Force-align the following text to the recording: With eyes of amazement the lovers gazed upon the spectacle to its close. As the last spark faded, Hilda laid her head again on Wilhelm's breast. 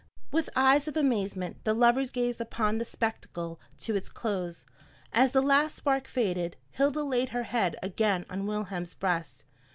With 0.31 0.49
eyes 0.55 0.87
of 0.87 0.97
amazement 0.97 1.63
the 1.63 1.75
lovers 1.75 2.09
gazed 2.09 2.41
upon 2.41 2.79
the 2.79 2.85
spectacle 2.85 3.59
to 3.81 3.95
its 3.95 4.09
close. 4.09 4.65
As 5.13 5.31
the 5.31 5.43
last 5.43 5.75
spark 5.75 6.07
faded, 6.07 6.57
Hilda 6.71 7.03
laid 7.03 7.29
her 7.29 7.43
head 7.43 7.75
again 7.83 8.25
on 8.27 8.47
Wilhelm's 8.47 8.95
breast. 8.95 9.45